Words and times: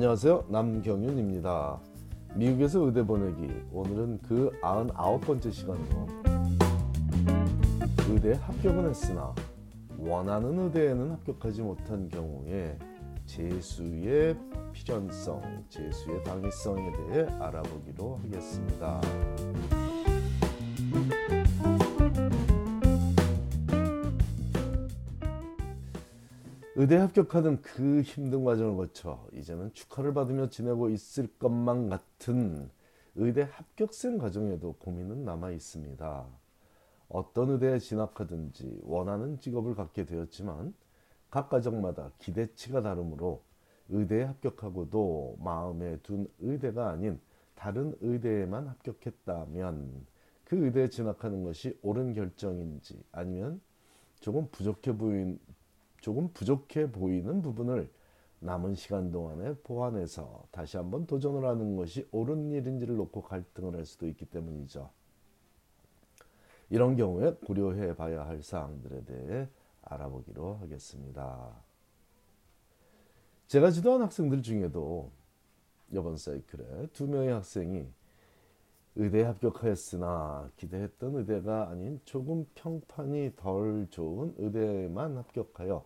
안녕하세요. 0.00 0.46
남경윤입니다. 0.48 1.78
미국에서 2.34 2.80
의대 2.86 3.04
보내기. 3.04 3.52
오늘은 3.70 4.20
그 4.22 4.50
99번째 4.62 5.52
시간으로 5.52 6.06
의대 8.08 8.32
합격은 8.32 8.88
했으나 8.88 9.34
원하는 9.98 10.58
의대에는 10.58 11.10
합격하지 11.10 11.60
못한 11.60 12.08
경우에 12.08 12.78
재수의 13.26 14.38
필연성, 14.72 15.66
재수의 15.68 16.24
당위성에 16.24 16.92
대해 16.92 17.26
알아보기로 17.38 18.20
하겠습니다. 18.22 19.02
의대 26.80 26.96
합격하는 26.96 27.60
그 27.60 28.00
힘든 28.00 28.42
과정을 28.42 28.74
거쳐 28.74 29.28
이제는 29.34 29.70
축하를 29.74 30.14
받으며 30.14 30.48
지내고 30.48 30.88
있을 30.88 31.28
것만 31.38 31.90
같은 31.90 32.70
의대 33.16 33.42
합격생 33.42 34.16
과정에도 34.16 34.72
고민은 34.78 35.26
남아 35.26 35.50
있습니다. 35.50 36.26
어떤 37.10 37.50
의대에 37.50 37.78
진학하든지 37.80 38.80
원하는 38.84 39.38
직업을 39.38 39.74
갖게 39.74 40.06
되었지만 40.06 40.72
각 41.30 41.50
가정마다 41.50 42.12
기대치가 42.18 42.80
다르므로 42.80 43.42
의대에 43.90 44.22
합격하고도 44.22 45.36
마음에 45.38 45.98
둔 45.98 46.28
의대가 46.38 46.88
아닌 46.88 47.20
다른 47.56 47.94
의대에만 48.00 48.68
합격했다면 48.68 50.06
그 50.44 50.64
의대에 50.64 50.88
진학하는 50.88 51.44
것이 51.44 51.78
옳은 51.82 52.14
결정인지 52.14 53.04
아니면 53.12 53.60
조금 54.20 54.48
부족해 54.50 54.96
보인 54.96 55.38
조금 56.00 56.32
부족해 56.32 56.90
보이는 56.90 57.42
부분을 57.42 57.90
남은 58.40 58.74
시간 58.74 59.10
동안에 59.10 59.54
보완해서 59.62 60.44
다시 60.50 60.76
한번 60.76 61.06
도전을 61.06 61.44
하는 61.44 61.76
것이 61.76 62.08
옳은 62.10 62.50
일인지를 62.50 62.96
놓고 62.96 63.22
갈등을 63.22 63.76
할 63.76 63.84
수도 63.84 64.08
있기 64.08 64.24
때문이죠. 64.26 64.90
이런 66.70 66.96
경우에 66.96 67.34
고려해 67.46 67.96
봐야 67.96 68.26
할 68.26 68.42
사항들에 68.42 69.04
대해 69.04 69.48
알아보기로 69.82 70.54
하겠습니다. 70.54 71.54
제가 73.48 73.70
지도한 73.70 74.02
학생들 74.02 74.42
중에도 74.42 75.10
이번 75.90 76.16
사이클에 76.16 76.86
두 76.92 77.08
명의 77.08 77.32
학생이 77.32 77.88
의대에 78.96 79.22
합격하였으나 79.22 80.50
기대했던 80.56 81.16
의대가 81.16 81.68
아닌 81.68 82.00
조금 82.04 82.44
평판이 82.54 83.34
덜 83.36 83.86
좋은 83.90 84.34
의대만 84.38 85.16
합격하여 85.16 85.84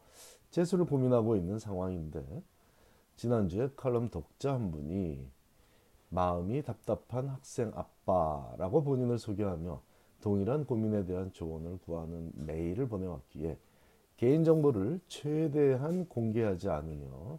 재수를 0.50 0.86
고민하고 0.86 1.36
있는 1.36 1.58
상황인데 1.58 2.42
지난주에 3.16 3.70
칼럼 3.76 4.08
독자 4.08 4.54
한 4.54 4.70
분이 4.70 5.28
마음이 6.08 6.62
답답한 6.62 7.28
학생 7.28 7.72
아빠라고 7.74 8.82
본인을 8.84 9.18
소개하며 9.18 9.82
동일한 10.20 10.64
고민에 10.64 11.04
대한 11.04 11.32
조언을 11.32 11.78
구하는 11.84 12.32
메일을 12.34 12.88
보내왔기에 12.88 13.58
개인정보를 14.16 15.00
최대한 15.08 16.08
공개하지 16.08 16.70
않으며 16.70 17.38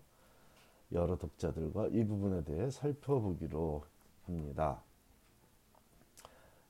여러 0.91 1.17
독자들과 1.17 1.87
이 1.87 2.05
부분에 2.05 2.43
대해 2.43 2.69
살펴보기로 2.69 3.83
합니다. 4.25 4.83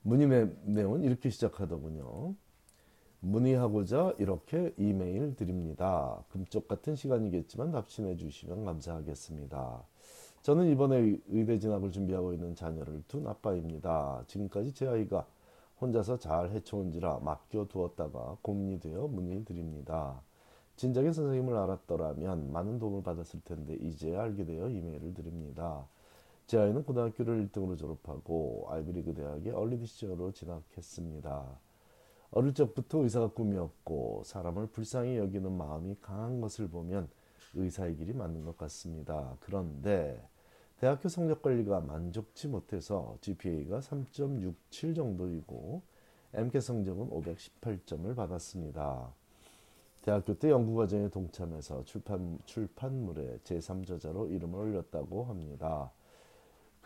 문의의 0.06 0.52
내용은 0.62 1.02
이렇게 1.02 1.30
시작하더군요. 1.30 2.36
문의하고자 3.18 4.14
이렇게 4.18 4.72
이메일 4.78 5.34
드립니다. 5.34 6.22
금쪽 6.30 6.68
같은 6.68 6.94
시간이겠지만 6.94 7.72
답신해 7.72 8.16
주시면 8.16 8.64
감사하겠습니다. 8.64 9.82
저는 10.42 10.68
이번에 10.68 11.18
의대 11.26 11.58
진학을 11.58 11.90
준비하고 11.90 12.34
있는 12.34 12.54
자녀를 12.54 13.02
둔 13.08 13.26
아빠입니다. 13.26 14.22
지금까지 14.28 14.74
제 14.74 14.86
아이가 14.86 15.26
혼자서 15.80 16.20
잘 16.20 16.50
헤쳐온지라 16.50 17.18
맡겨두었다가 17.24 18.36
고민이 18.42 18.78
되어 18.78 19.08
문의드립니다. 19.08 20.22
진작에 20.76 21.10
선생님을 21.10 21.56
알았더라면 21.56 22.52
많은 22.52 22.78
도움을 22.78 23.02
받았을 23.02 23.40
텐데 23.44 23.74
이제 23.80 24.14
알게 24.14 24.44
되어 24.44 24.68
이메일을 24.68 25.14
드립니다. 25.14 25.84
제 26.46 26.58
아이는 26.58 26.84
고등학교를 26.84 27.48
1등으로 27.48 27.76
졸업하고 27.76 28.68
아이비리그 28.70 29.14
대학에 29.14 29.50
얼리디시저로 29.50 30.30
진학했습니다. 30.30 31.44
어릴 32.30 32.54
적부터 32.54 33.02
의사가 33.02 33.28
꿈이었고 33.28 34.22
사람을 34.24 34.68
불쌍히 34.68 35.16
여기는 35.16 35.50
마음이 35.50 35.96
강한 36.00 36.40
것을 36.40 36.68
보면 36.68 37.08
의사의 37.54 37.96
길이 37.96 38.12
맞는 38.12 38.44
것 38.44 38.56
같습니다. 38.58 39.36
그런데 39.40 40.22
대학교 40.78 41.08
성적 41.08 41.42
관리가 41.42 41.80
만족치 41.80 42.46
못해서 42.46 43.16
GPA가 43.22 43.80
3.67 43.80 44.94
정도이고 44.94 45.82
MK 46.32 46.60
성적은 46.60 47.10
518점을 47.10 48.14
받았습니다. 48.14 49.12
대학교 50.02 50.38
때 50.38 50.50
연구 50.50 50.76
과정에 50.76 51.08
동참해서 51.08 51.84
출판, 51.84 52.38
출판물에 52.44 53.38
제3저자로 53.42 54.30
이름을 54.30 54.60
올렸다고 54.60 55.24
합니다. 55.24 55.90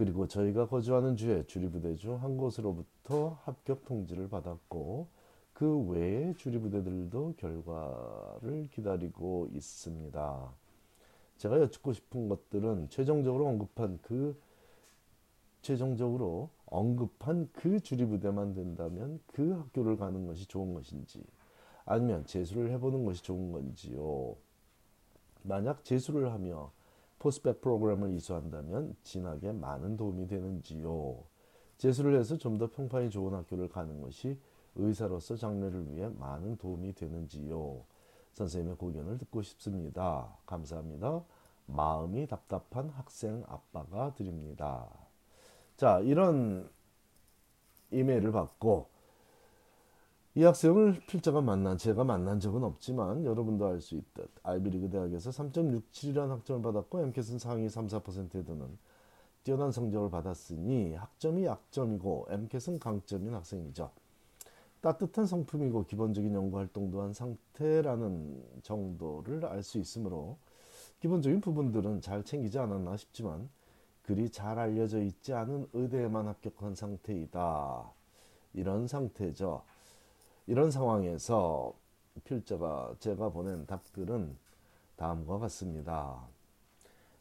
그리고 0.01 0.27
저희가 0.27 0.67
거주하는 0.67 1.15
주에 1.15 1.45
주리부대 1.45 1.95
중 1.97 2.17
한 2.17 2.39
곳으로부터 2.39 3.39
합격 3.43 3.85
통지를 3.85 4.31
받았고 4.31 5.09
그 5.53 5.79
외의 5.89 6.35
주리부대들도 6.37 7.35
결과를 7.37 8.71
기다리고 8.73 9.49
있습니다. 9.53 10.55
제가 11.37 11.61
여쭙고 11.61 11.93
싶은 11.93 12.31
것들은 12.31 12.89
최종적으로 12.89 13.47
언급한 13.47 13.99
그 14.01 14.41
최종적으로 15.61 16.49
언급한 16.65 17.51
그 17.53 17.79
주리부대만 17.81 18.55
된다면 18.55 19.21
그 19.27 19.53
학교를 19.53 19.99
가는 19.99 20.27
것이 20.27 20.47
좋은 20.47 20.73
것인지 20.73 21.23
아니면 21.85 22.25
재수를 22.25 22.71
해보는 22.71 23.05
것이 23.05 23.23
좋은 23.23 23.53
건지요. 23.53 24.35
만약 25.43 25.85
재수를 25.85 26.33
하며 26.33 26.73
포스백 27.21 27.61
프로그램을 27.61 28.11
이수한다면 28.15 28.97
진학에 29.05 29.53
많은 29.53 29.97
도움이 29.97 30.27
되는지요. 30.27 31.23
재수를 31.77 32.19
해서 32.19 32.37
좀 32.37 32.59
더 32.59 32.69
평판이 32.71 33.11
좋은 33.11 33.33
학교를 33.35 33.69
가는 33.69 34.01
것이 34.01 34.39
의사로서 34.75 35.37
장래를 35.37 35.93
위해 35.93 36.09
많은 36.09 36.57
도움이 36.57 36.95
되는지요. 36.95 37.85
선생님의 38.33 38.77
고견을 38.77 39.19
듣고 39.19 39.43
싶습니다. 39.43 40.37
감사합니다. 40.47 41.23
마음이 41.67 42.27
답답한 42.27 42.89
학생 42.89 43.45
아빠가 43.47 44.15
드립니다. 44.15 44.89
자, 45.77 46.01
이런 46.01 46.69
이메일을 47.91 48.33
받고 48.33 48.90
이 50.37 50.45
학생을 50.45 51.01
필자가 51.09 51.41
만난 51.41 51.77
제가 51.77 52.05
만난 52.05 52.39
적은 52.39 52.63
없지만 52.63 53.25
여러분도 53.25 53.67
알 53.67 53.81
수 53.81 53.97
있듯 53.97 54.31
아이비리그 54.45 54.89
대학에서 54.91 55.31
3.67이라는 55.31 56.29
학점을 56.29 56.63
받았고 56.63 57.01
MCAT은 57.01 57.39
상위 57.41 57.69
3, 57.69 57.89
4%에 57.89 58.45
드는 58.45 58.79
뛰어난 59.43 59.73
성적을 59.73 60.11
받았으니 60.11 60.95
학점이 60.95 61.45
약점이고 61.47 62.29
MCAT은 62.31 62.79
강점인 62.79 63.35
학생이죠. 63.35 63.91
따뜻한 64.81 65.27
성품이고 65.27 65.87
기본적인 65.87 66.33
연구 66.33 66.59
활동도 66.59 67.03
한 67.03 67.13
상태라는 67.13 68.43
정도를 68.63 69.45
알 69.47 69.63
수 69.63 69.79
있으므로 69.79 70.39
기본적인 71.01 71.41
부분들은 71.41 72.03
잘 72.03 72.23
챙기지 72.25 72.59
않았나 72.59 72.97
싶지만 72.97 73.49
그리 74.03 74.31
잘 74.31 74.59
알려져 74.59 75.03
있지 75.03 75.33
않은 75.35 75.69
의대에만 75.73 76.29
합격한 76.29 76.75
상태이다. 76.77 77.91
이런 78.55 78.87
상태죠. 78.87 79.63
이런 80.51 80.73
상황에서 80.73 81.73
필자가 82.25 82.97
제가 82.99 83.29
보낸 83.29 83.67
답글은 83.67 84.37
다음과 84.97 85.39
같습니다. 85.39 86.27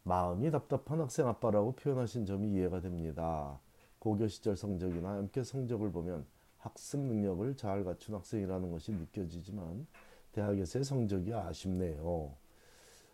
마음이 0.02 0.50
답답한 0.50 1.00
학생 1.00 1.28
아빠라고 1.28 1.74
표현하신 1.74 2.26
점이 2.26 2.50
이해가 2.54 2.82
됩니다. 2.82 3.60
고교 4.00 4.28
시절 4.30 4.56
성적이나 4.56 5.20
MK 5.20 5.44
성적을 5.44 5.92
보면 5.92 6.26
학습 6.58 7.02
능력을 7.02 7.56
잘 7.56 7.84
갖춘 7.84 8.16
학생이라는 8.16 8.72
것이 8.72 8.94
느껴지지만 8.94 9.86
대학에서의 10.32 10.84
성적이 10.84 11.36
아쉽네요. 11.36 12.32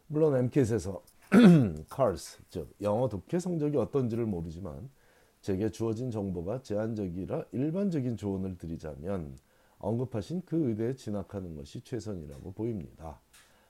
물론 0.08 0.38
MCAT에서 0.38 1.04
CARS, 1.94 2.40
즉 2.50 2.74
영어 2.80 3.10
독해 3.10 3.38
성적이 3.38 3.76
어떤지를 3.80 4.26
모르지만 4.26 4.90
제게 5.42 5.70
주어진 5.70 6.10
정보가 6.10 6.62
제한적이라 6.62 7.48
일반적인 7.52 8.16
조언을 8.16 8.58
드리자면 8.58 9.36
언급하신 9.86 10.42
그 10.46 10.70
의대에 10.70 10.96
진학하는 10.96 11.56
것이 11.56 11.82
최선이라고 11.82 12.54
보입니다. 12.54 13.20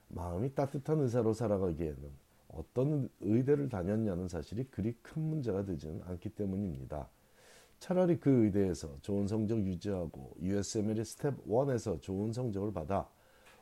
마음이 0.08 0.56
따뜻한 0.56 1.02
의사로 1.02 1.34
살아가기에는 1.34 2.26
어떤 2.48 3.10
의대를 3.20 3.68
다녔냐는 3.68 4.30
사실이 4.30 4.66
그리 4.72 4.94
큰 5.02 5.22
문제가 5.22 5.66
되지는 5.66 6.02
않기 6.06 6.30
때문입니다. 6.30 7.10
차라리 7.80 8.18
그 8.18 8.46
의대에서 8.46 8.98
좋은 9.02 9.28
성적 9.28 9.60
유지하고 9.60 10.38
USMLE 10.42 11.04
Step 11.04 11.46
1에서 11.48 12.02
좋은 12.02 12.32
성적을 12.32 12.72
받아 12.72 13.10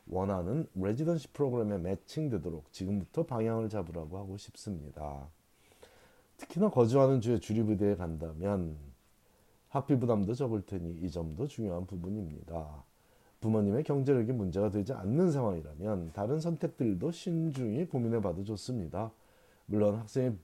원하는 0.06 0.68
residency 0.76 1.32
프로그램에 1.32 1.78
매칭되도록 1.78 2.72
지금부터 2.72 3.26
방향을 3.26 3.68
잡으라고 3.68 4.16
하고 4.16 4.36
싶습니다. 4.36 5.28
특히나 6.36 6.70
거주하는 6.70 7.20
주에 7.20 7.40
주립의대에 7.40 7.96
간다면 7.96 8.76
학비 9.74 9.98
부담도 9.98 10.34
적을 10.34 10.62
테니 10.62 11.00
이 11.02 11.10
점도 11.10 11.48
중요한 11.48 11.84
부분입니다. 11.84 12.84
부모님의 13.40 13.82
경제력이 13.82 14.30
문제가 14.30 14.70
되지 14.70 14.92
않는 14.92 15.32
상황이라면 15.32 16.12
다른 16.12 16.38
선택들도 16.38 17.10
신중히 17.10 17.84
고민해 17.84 18.20
봐도 18.20 18.44
좋습니다. 18.44 19.10
물론 19.66 19.96
학생의 19.96 20.36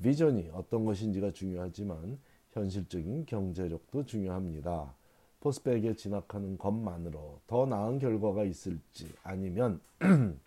비전이 0.00 0.50
어떤 0.52 0.84
것인지가 0.84 1.32
중요하지만 1.32 2.20
현실적인 2.52 3.26
경제력도 3.26 4.06
중요합니다. 4.06 4.94
포스백에 5.40 5.94
진학하는 5.94 6.56
것만으로 6.56 7.40
더 7.48 7.66
나은 7.66 7.98
결과가 7.98 8.44
있을지 8.44 9.12
아니면 9.24 9.80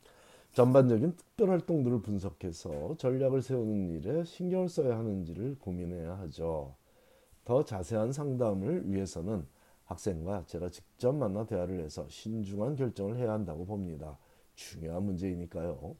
전반적인 0.53 1.17
특별 1.17 1.49
활동들을 1.49 2.01
분석해서 2.01 2.95
전략을 2.97 3.41
세우는 3.41 3.89
일에 3.89 4.23
신경을 4.23 4.69
써야 4.69 4.97
하는지를 4.97 5.57
고민해야 5.59 6.17
하죠. 6.19 6.75
더 7.45 7.63
자세한 7.63 8.11
상담을 8.13 8.89
위해서는 8.91 9.45
학생과 9.85 10.45
제가 10.45 10.69
직접 10.69 11.13
만나 11.13 11.45
대화를 11.45 11.79
해서 11.81 12.07
신중한 12.07 12.75
결정을 12.75 13.17
해야 13.17 13.33
한다고 13.33 13.65
봅니다. 13.65 14.17
중요한 14.55 15.03
문제이니까요. 15.03 15.95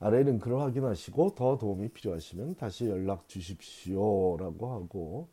아래 0.00 0.22
링크를 0.22 0.60
확인하시고 0.60 1.34
더 1.34 1.58
도움이 1.58 1.88
필요하시면 1.88 2.54
다시 2.54 2.88
연락 2.88 3.28
주십시오 3.28 4.36
라고 4.36 4.72
하고 4.72 5.28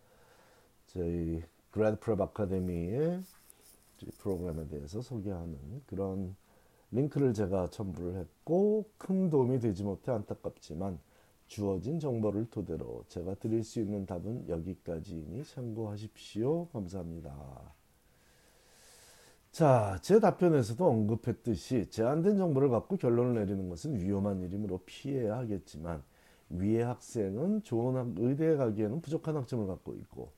저희 0.87 1.43
그랜드 1.69 1.99
프랩 1.99 2.19
아카데미의 2.19 3.21
프로그램에 4.17 4.67
대해서 4.67 5.01
소개하는 5.01 5.83
그런 5.85 6.35
링크를 6.91 7.33
제가 7.33 7.69
첨부를 7.69 8.15
했고 8.15 8.85
큰 8.97 9.29
도움이 9.29 9.59
되지 9.59 9.83
못해 9.83 10.11
안타깝지만 10.11 10.99
주어진 11.47 11.99
정보를 11.99 12.49
토대로 12.49 13.03
제가 13.07 13.35
드릴 13.35 13.63
수 13.63 13.79
있는 13.79 14.05
답은 14.05 14.49
여기까지이니 14.49 15.43
참고하십시오. 15.43 16.67
감사합니다. 16.69 17.73
자, 19.51 19.97
제 20.01 20.19
답변에서도 20.19 20.85
언급했듯이 20.85 21.89
제한된 21.89 22.37
정보를 22.37 22.69
갖고 22.69 22.97
결론을 22.97 23.35
내리는 23.35 23.69
것은 23.69 24.01
위험한 24.01 24.41
일이므로 24.41 24.81
피해야 24.85 25.37
하겠지만 25.37 26.03
위의 26.49 26.83
학생은 26.83 27.63
좋은 27.63 28.15
의대에 28.17 28.57
가기에는 28.57 29.01
부족한 29.01 29.37
학점을 29.37 29.65
갖고 29.65 29.95
있고 29.95 30.33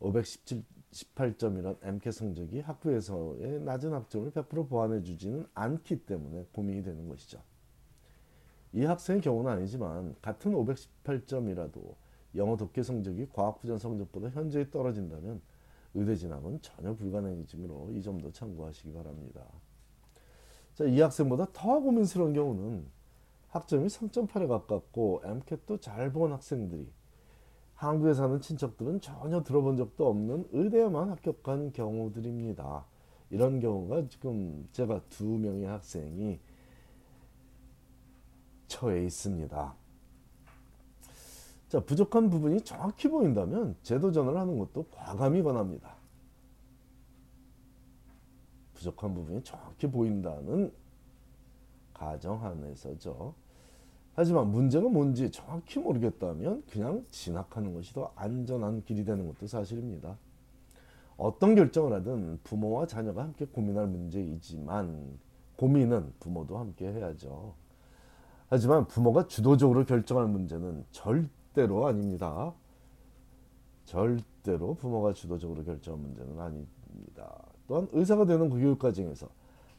518점이란 0.00 1.78
MK 1.82 2.12
성적이 2.12 2.60
학부에서의 2.60 3.60
낮은 3.60 3.92
학점을 3.92 4.30
100% 4.32 4.68
보완해 4.68 5.02
주지는 5.02 5.46
않기 5.54 6.04
때문에 6.04 6.46
고민이 6.52 6.82
되는 6.82 7.08
것이죠. 7.08 7.40
이 8.76 8.84
학생의 8.84 9.22
경우는 9.22 9.50
아니지만 9.50 10.14
같은 10.20 10.52
518점이라도 10.52 11.94
영어 12.34 12.58
독해 12.58 12.82
성적이 12.82 13.26
과학부전 13.32 13.78
성적보다 13.78 14.28
현저히 14.28 14.70
떨어진다면 14.70 15.40
의대 15.94 16.14
진학은 16.14 16.60
전혀 16.60 16.94
불가능해지므로 16.94 17.90
이 17.92 18.02
점도 18.02 18.30
참고하시기 18.30 18.92
바랍니다. 18.92 19.40
자, 20.74 20.84
이 20.84 21.00
학생보다 21.00 21.46
더 21.54 21.80
고민스러운 21.80 22.34
경우는 22.34 22.84
학점이 23.48 23.86
3.8에 23.86 24.46
가깝고 24.46 25.22
MCAT도 25.24 25.78
잘 25.78 26.12
본 26.12 26.32
학생들이 26.32 26.86
한국에 27.76 28.12
사는 28.12 28.38
친척들은 28.38 29.00
전혀 29.00 29.42
들어본 29.42 29.78
적도 29.78 30.08
없는 30.08 30.48
의대에만 30.52 31.08
합격한 31.12 31.72
경우들입니다. 31.72 32.84
이런 33.30 33.58
경우가 33.58 34.08
지금 34.08 34.68
제가 34.72 35.00
두 35.08 35.24
명의 35.24 35.64
학생이 35.64 36.38
처해 38.68 39.04
있습니다. 39.04 39.74
자, 41.68 41.80
부족한 41.80 42.30
부분이 42.30 42.60
정확히 42.62 43.08
보인다면 43.08 43.76
재도전을 43.82 44.36
하는 44.36 44.58
것도 44.58 44.86
과감히 44.90 45.42
권합니다. 45.42 45.94
부족한 48.74 49.14
부분이 49.14 49.42
정확히 49.42 49.86
보인다는 49.86 50.72
가정 51.92 52.44
안에서죠. 52.44 53.34
하지만 54.14 54.50
문제가 54.50 54.88
뭔지 54.88 55.30
정확히 55.30 55.78
모르겠다면 55.78 56.62
그냥 56.70 57.04
진학하는 57.10 57.74
것이 57.74 57.92
더 57.92 58.12
안전한 58.14 58.82
길이 58.84 59.04
되는 59.04 59.26
것도 59.26 59.46
사실입니다. 59.46 60.16
어떤 61.16 61.54
결정을 61.54 61.92
하든 61.94 62.40
부모와 62.44 62.86
자녀가 62.86 63.22
함께 63.22 63.44
고민할 63.46 63.86
문제이지만 63.88 65.18
고민은 65.56 66.12
부모도 66.20 66.58
함께 66.58 66.92
해야죠. 66.92 67.54
하지만 68.48 68.86
부모가 68.86 69.26
주도적으로 69.26 69.84
결정할 69.84 70.26
문제는 70.26 70.84
절대로 70.90 71.86
아닙니다. 71.86 72.54
절대로 73.84 74.74
부모가 74.74 75.12
주도적으로 75.12 75.64
결정할 75.64 76.00
문제는 76.00 76.40
아닙니다. 76.40 77.42
또한 77.66 77.88
의사가 77.92 78.26
되는 78.26 78.48
그 78.48 78.56
교육 78.58 78.78
과정에서 78.78 79.28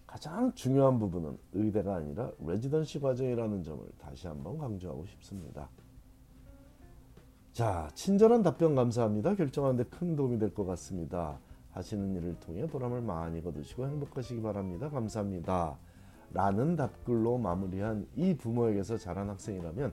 가장 0.05 0.53
중요한 0.53 0.99
부분은 0.99 1.37
의대가 1.53 1.95
아니라 1.95 2.31
레지던시 2.45 2.99
과정이라는 2.99 3.63
점을 3.63 3.85
다시 3.99 4.27
한번 4.27 4.57
강조하고 4.57 5.05
싶습니다. 5.05 5.69
자, 7.51 7.89
친절한 7.93 8.43
답변 8.43 8.75
감사합니다. 8.75 9.35
결정하는데 9.35 9.89
큰 9.89 10.15
도움이 10.15 10.37
될 10.39 10.53
것 10.53 10.65
같습니다. 10.65 11.39
하시는 11.71 12.15
일을 12.15 12.39
통해 12.39 12.65
보람을 12.67 13.01
많이 13.01 13.41
거두시고 13.41 13.87
행복하시기 13.87 14.41
바랍니다. 14.41 14.89
감사합니다. 14.89 15.77
라는 16.33 16.75
답글로 16.75 17.38
마무리한 17.38 18.07
이 18.15 18.35
부모에게서 18.35 18.97
자란 18.97 19.29
학생이라면 19.29 19.91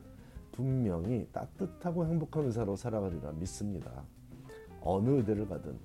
분명히 0.53 1.27
따뜻하고 1.33 2.07
행복한 2.07 2.45
의사로 2.45 2.77
살아가리라 2.77 3.33
믿습니다. 3.33 4.05
어느 4.83 5.11
의대를 5.11 5.49
가든 5.49 5.79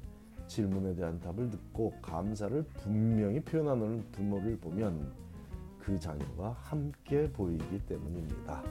질문에 0.47 0.95
대한 0.95 1.19
답을 1.19 1.49
듣고 1.49 1.93
감사를 2.01 2.63
분명히 2.83 3.39
표현하는 3.39 4.03
부모를 4.11 4.57
보면 4.57 5.11
그 5.79 5.99
자녀가 5.99 6.51
함께 6.51 7.31
보이기 7.31 7.85
때문입니다. 7.85 8.63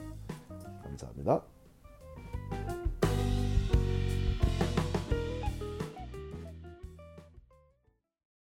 감사합니다. 0.83 1.41